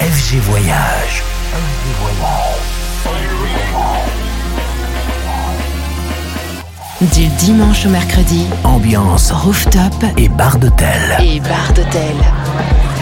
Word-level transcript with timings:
FG 0.00 0.36
Voyage. 0.40 1.22
Du 7.00 7.26
dimanche 7.38 7.86
au 7.86 7.90
mercredi, 7.90 8.46
Ambiance 8.64 9.30
rooftop 9.30 9.92
et 10.16 10.28
bar 10.28 10.58
d'hôtel. 10.58 10.88
et 11.22 11.40
bar 11.40 11.72
d'hôtel. 11.74 12.14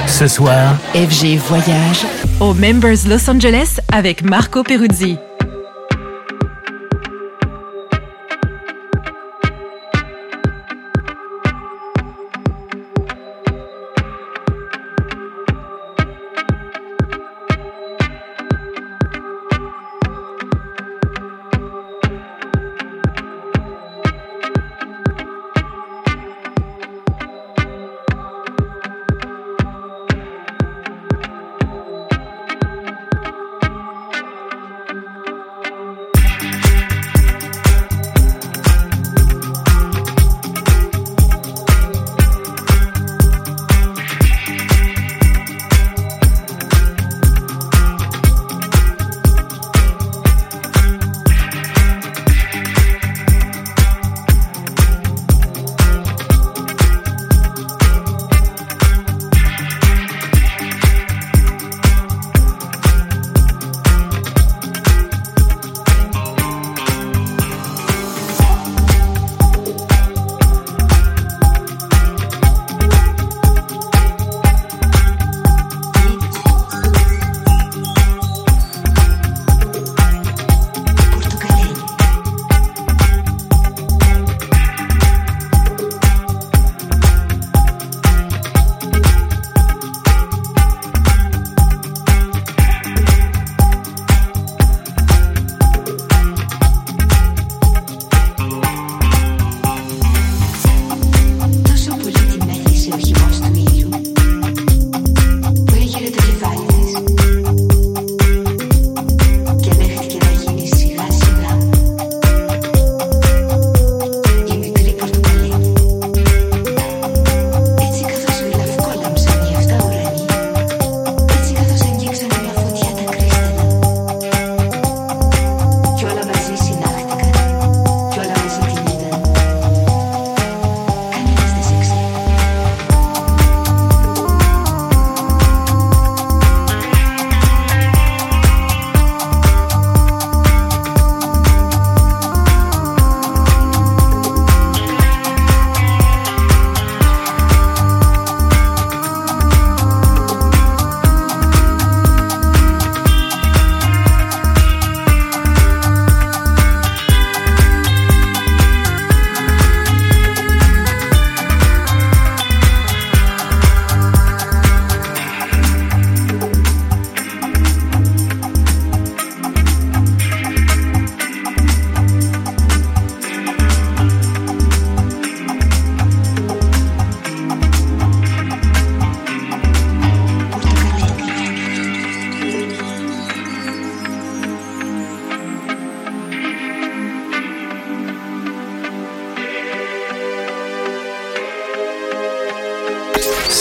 Ce 0.07 0.27
soir, 0.27 0.75
FG 0.95 1.37
Voyage 1.49 2.05
Au 2.41 2.55
Members 2.55 3.07
Los 3.09 3.29
Angeles 3.31 3.79
avec 3.93 4.23
Marco 4.23 4.63
Peruzzi. 4.63 5.19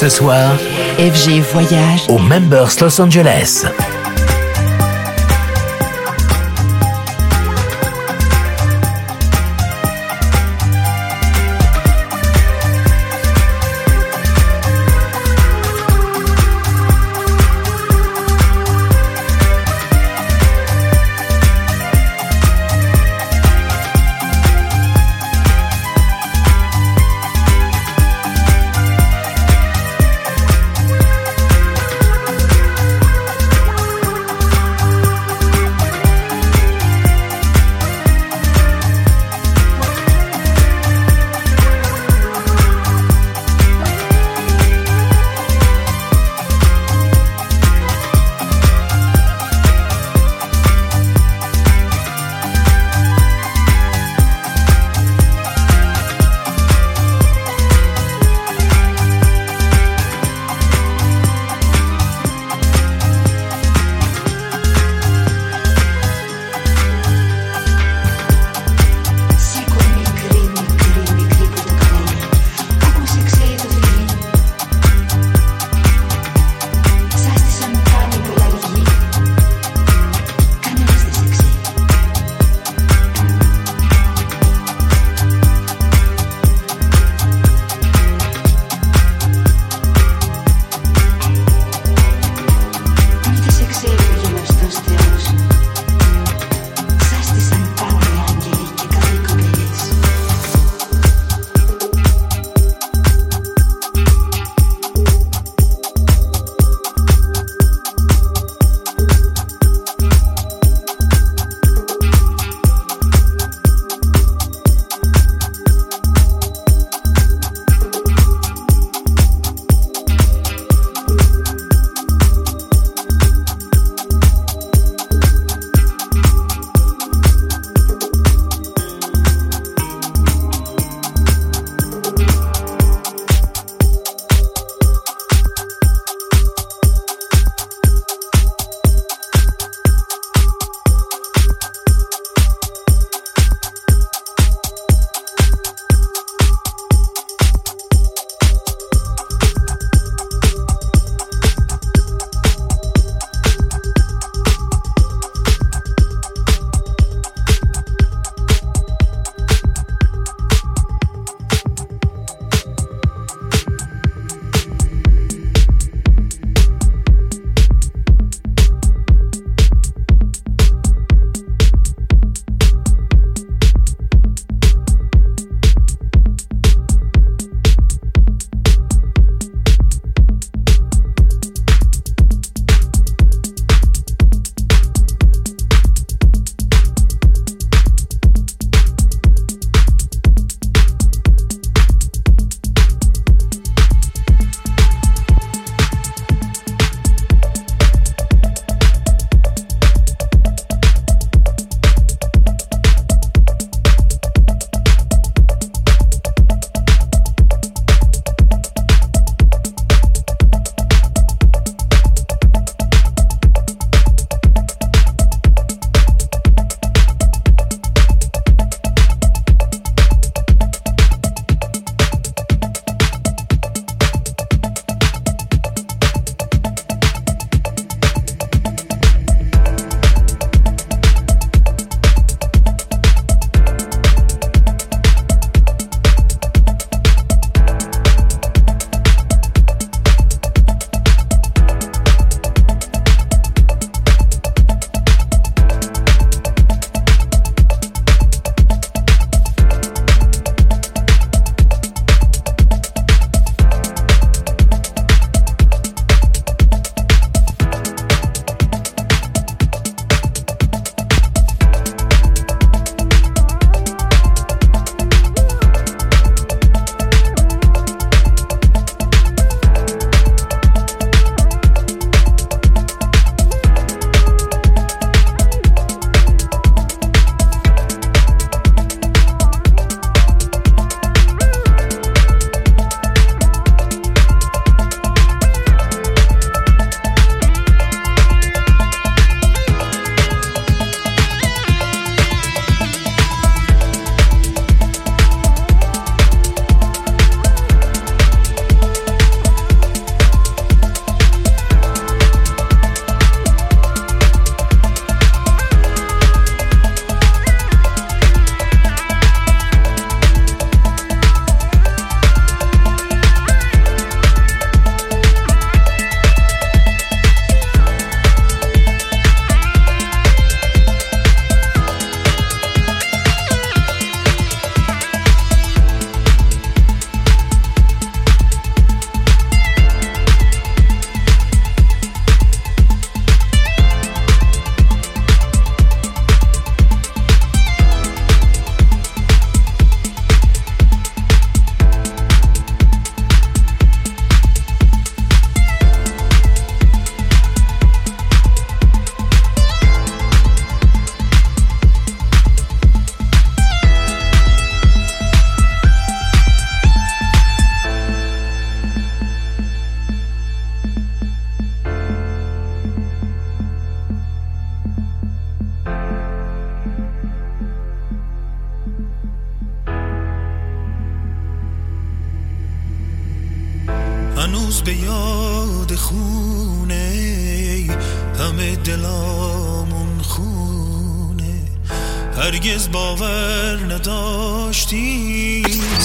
Ce 0.09 0.17
soir, 0.17 0.55
FG 0.97 1.41
Voyage 1.51 2.05
au 2.07 2.17
Members 2.17 2.71
Los 2.79 3.01
Angeles. 3.01 3.65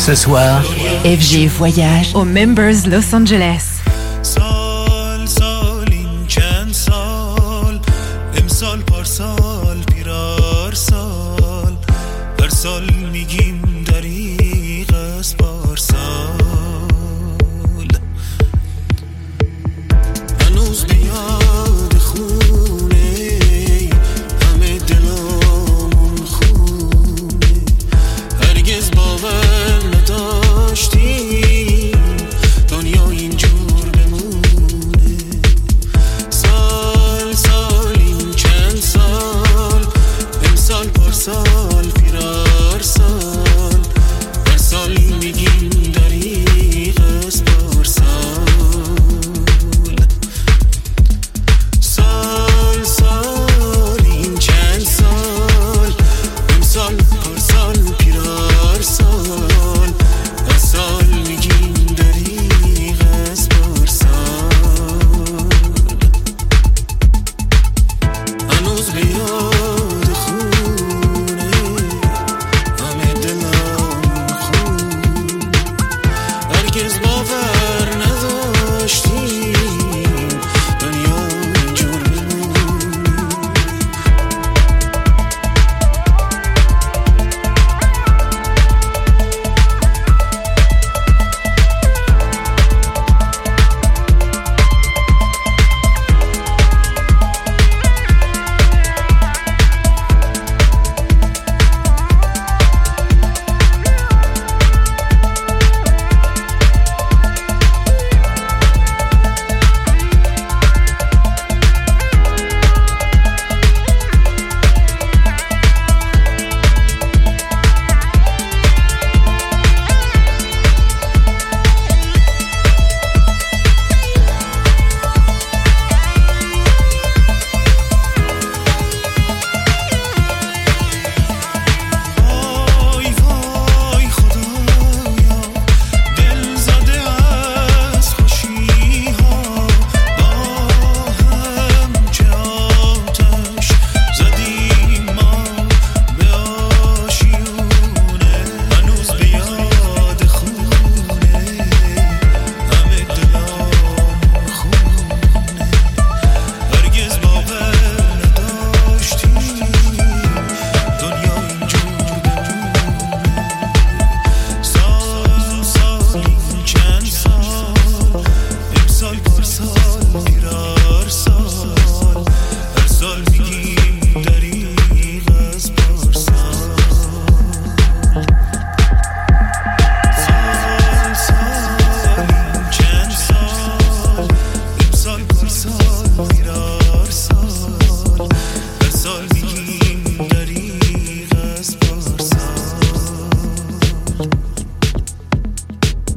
Ce 0.04 0.16
soir, 0.16 0.64
FG 1.04 1.46
Voyage 1.46 2.12
Au 2.16 2.24
Members 2.24 2.88
Los 2.88 3.14
Angeles. 3.14 3.71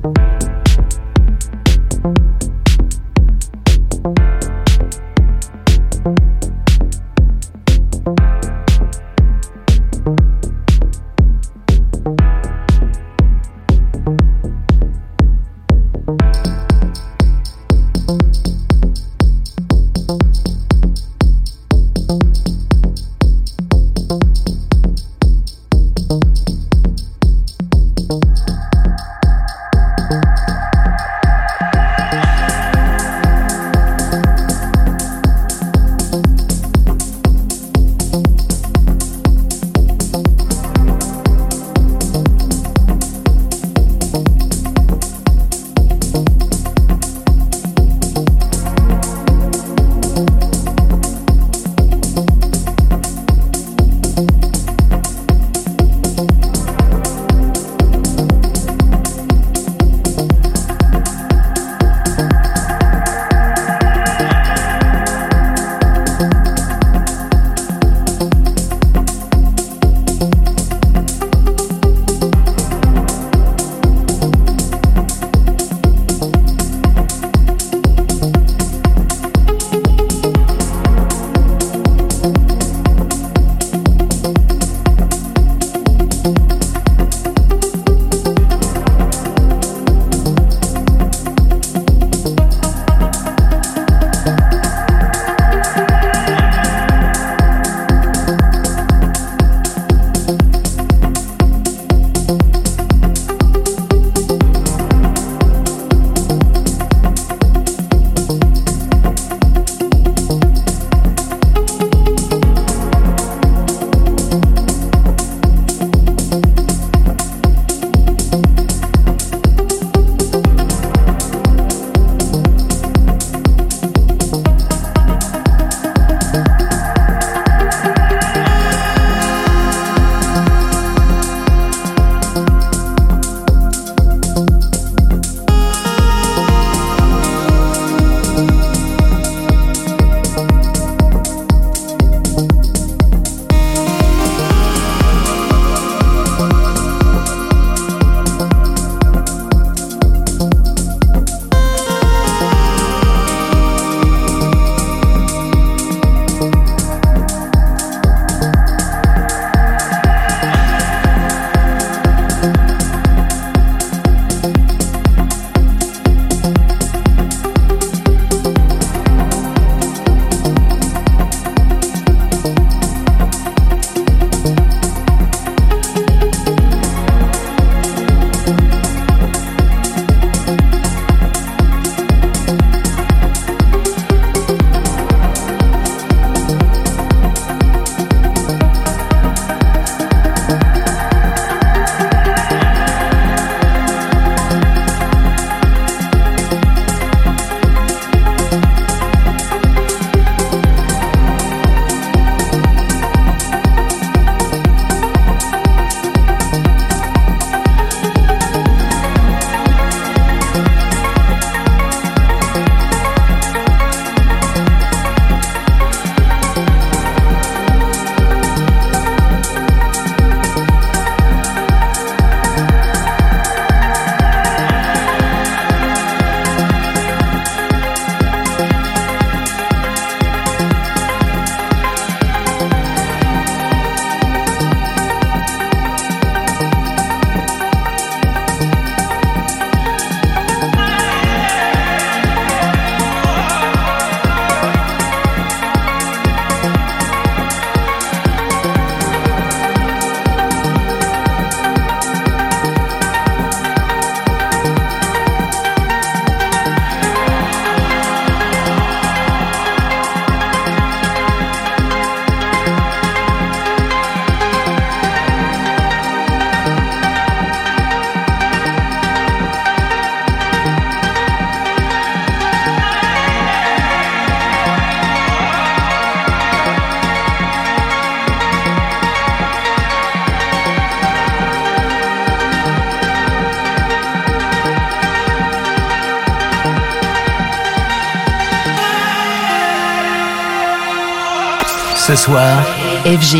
Ce 0.05 0.34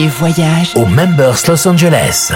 Voyage 0.03 0.73
au 0.75 0.85
Members 0.85 1.37
Los 1.47 1.67
Angeles. 1.67 2.33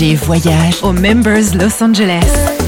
Voyage 0.00 0.82
au 0.82 0.92
Members 0.94 1.54
Los 1.54 1.82
Angeles. 1.82 2.59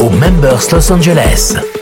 au 0.00 0.10
Members 0.10 0.72
Los 0.72 0.92
Angeles. 0.92 1.77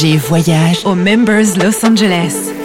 J'ai 0.00 0.16
Voyage 0.16 0.84
aux 0.86 0.96
Members 0.96 1.56
Los 1.56 1.86
Angeles. 1.86 2.63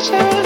creature. 0.00 0.39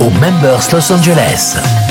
au 0.00 0.10
Members 0.20 0.68
Los 0.72 0.92
Angeles. 0.92 1.83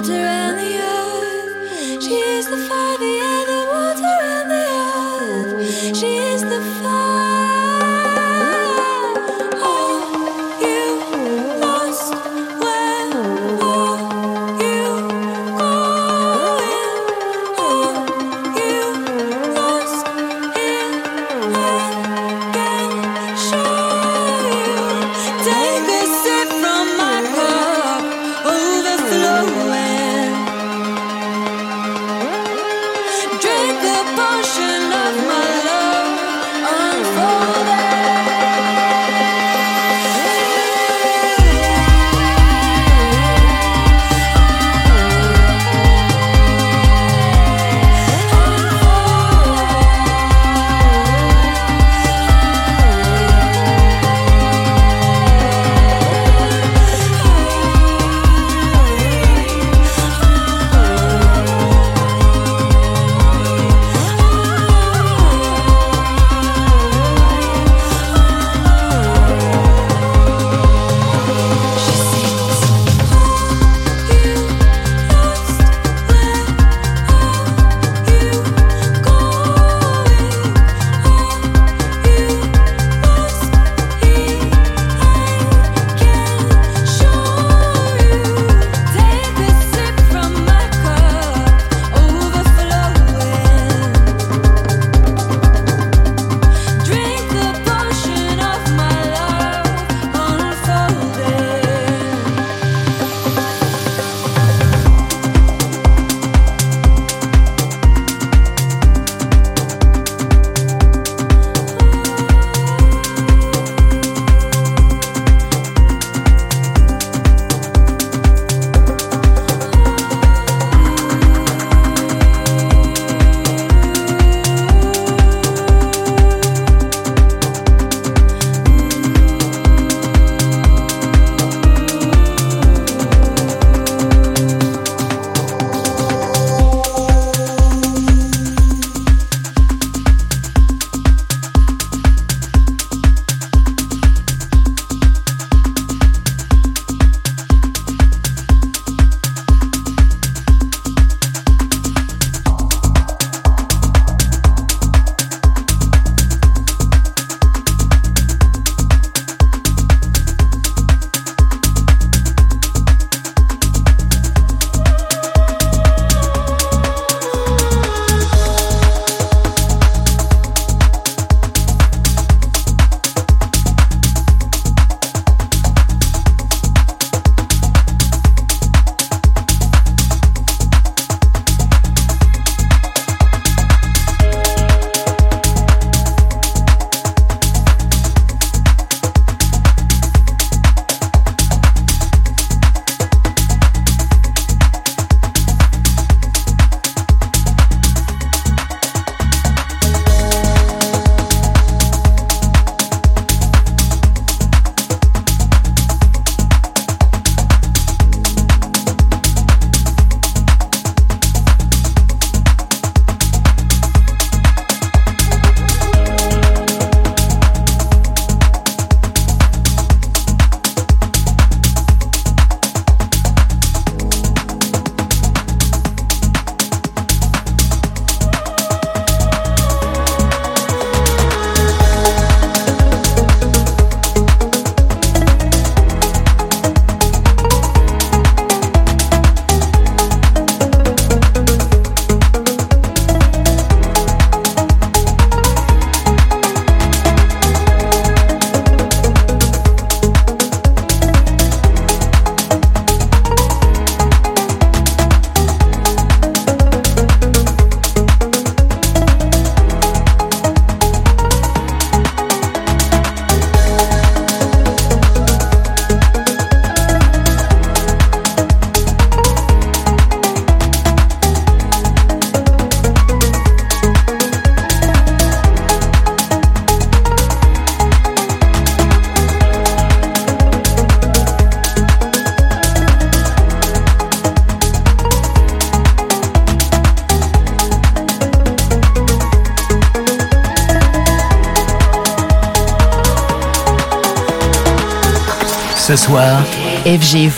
water 0.00 0.14
and 0.14 0.58
the 0.58 0.78
earth. 0.78 2.02
She 2.02 2.14
is 2.14 2.46
the 2.46 2.56
fire, 2.56 2.98
the 2.98 3.20
earth. 3.20 3.29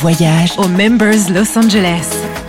Voyage 0.02 0.58
au 0.58 0.66
Members 0.66 1.30
Los 1.30 1.56
Angeles. 1.56 2.41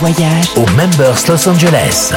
Voyage 0.00 0.50
au 0.56 0.66
Members 0.76 1.16
Los 1.28 1.48
Angeles. 1.48 2.12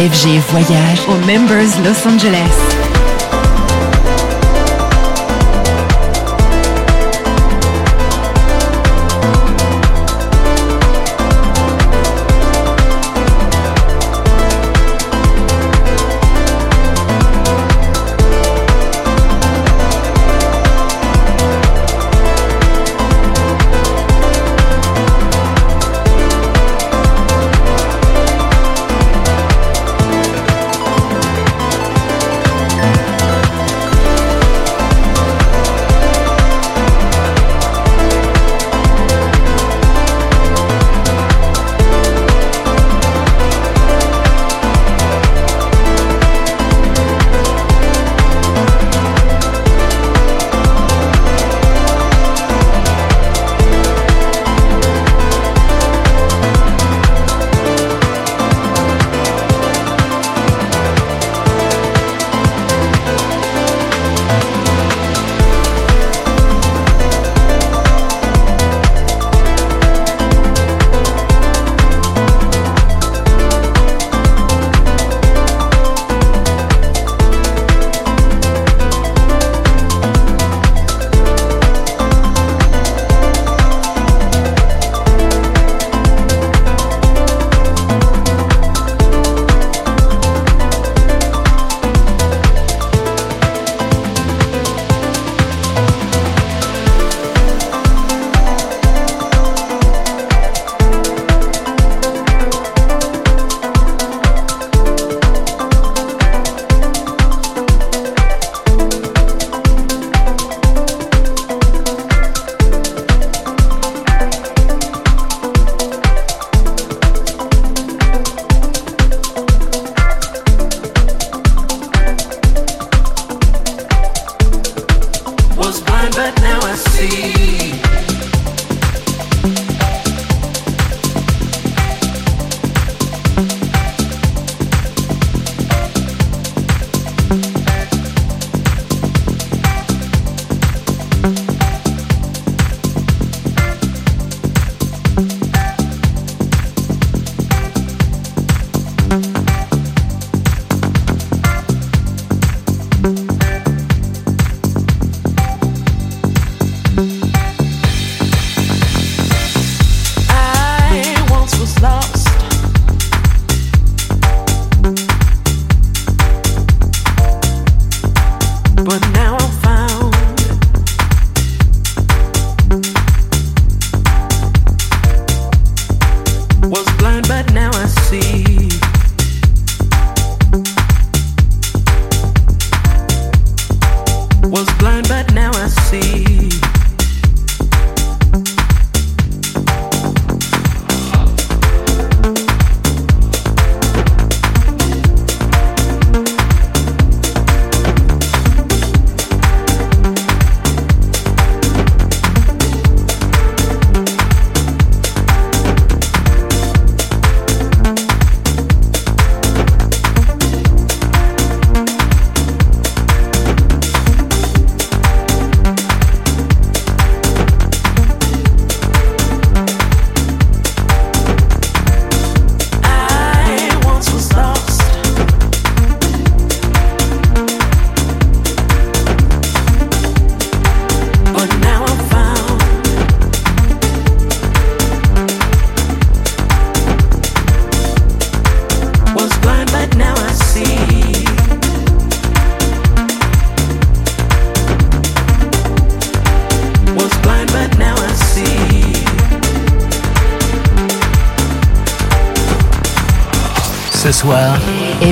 FG 0.00 0.40
Voyage 0.48 1.02
au 1.08 1.26
Members 1.26 1.68
Los 1.84 2.08
Angeles. 2.08 2.89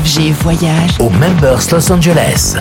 FG 0.05 0.33
Voyage 0.33 0.97
au 1.01 1.11
Members 1.11 1.61
Los 1.73 1.91
Angeles. 1.91 2.55